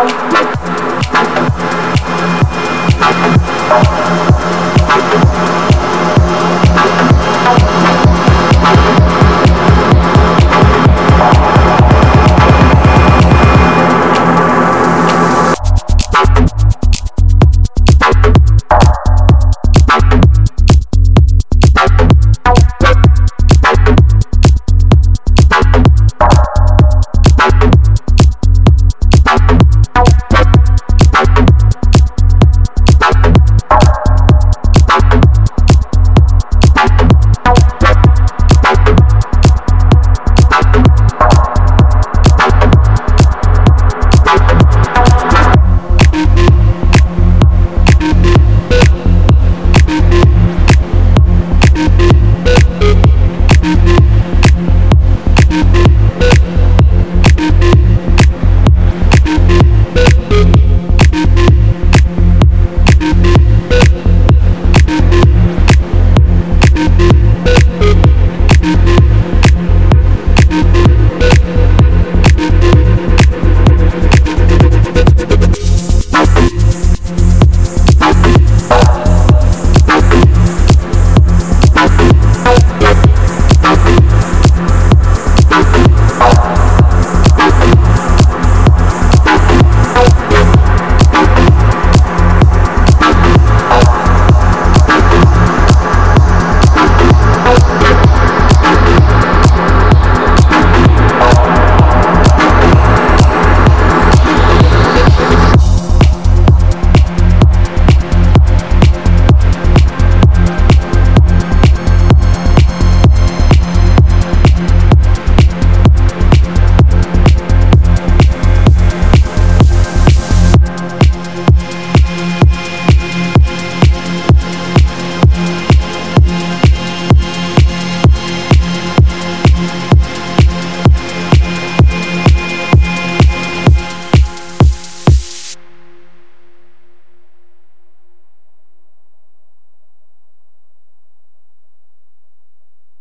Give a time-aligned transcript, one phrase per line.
[0.00, 0.59] out.